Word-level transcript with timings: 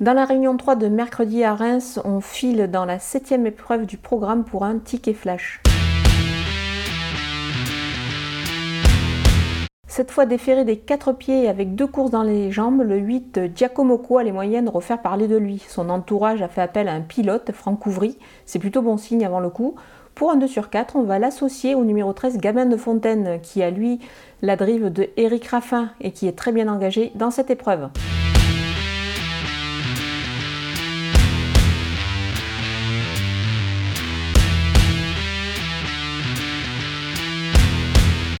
Dans 0.00 0.14
la 0.14 0.24
réunion 0.24 0.56
3 0.56 0.76
de 0.76 0.88
mercredi 0.88 1.44
à 1.44 1.54
Reims, 1.54 2.00
on 2.06 2.22
file 2.22 2.70
dans 2.70 2.86
la 2.86 2.98
septième 2.98 3.46
épreuve 3.46 3.84
du 3.84 3.98
programme 3.98 4.44
pour 4.44 4.64
un 4.64 4.78
ticket 4.78 5.12
flash. 5.12 5.60
Cette 9.86 10.10
fois 10.10 10.24
déféré 10.24 10.64
des 10.64 10.78
quatre 10.78 11.12
pieds 11.12 11.50
avec 11.50 11.74
deux 11.74 11.86
courses 11.86 12.10
dans 12.10 12.22
les 12.22 12.50
jambes, 12.50 12.80
le 12.80 12.96
8 12.96 13.54
Giacomo 13.54 14.00
a 14.16 14.22
les 14.22 14.32
moyennes 14.32 14.64
de 14.64 14.70
refaire 14.70 15.02
parler 15.02 15.28
de 15.28 15.36
lui. 15.36 15.62
Son 15.68 15.90
entourage 15.90 16.40
a 16.40 16.48
fait 16.48 16.62
appel 16.62 16.88
à 16.88 16.94
un 16.94 17.02
pilote, 17.02 17.52
Franck 17.52 17.84
Ouvry, 17.84 18.16
c'est 18.46 18.58
plutôt 18.58 18.80
bon 18.80 18.96
signe 18.96 19.26
avant 19.26 19.40
le 19.40 19.50
coup. 19.50 19.74
Pour 20.14 20.30
un 20.30 20.36
2 20.36 20.46
sur 20.46 20.70
4, 20.70 20.96
on 20.96 21.02
va 21.02 21.18
l'associer 21.18 21.74
au 21.74 21.84
numéro 21.84 22.14
13 22.14 22.38
Gabin 22.38 22.64
de 22.64 22.78
Fontaine, 22.78 23.38
qui 23.42 23.62
a 23.62 23.70
lui 23.70 24.00
la 24.40 24.56
drive 24.56 24.90
de 24.90 25.10
Eric 25.18 25.48
Raffin 25.48 25.90
et 26.00 26.12
qui 26.12 26.26
est 26.26 26.38
très 26.38 26.52
bien 26.52 26.68
engagé 26.68 27.12
dans 27.16 27.30
cette 27.30 27.50
épreuve. 27.50 27.90